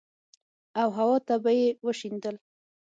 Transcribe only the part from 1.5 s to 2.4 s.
يې وشيندل.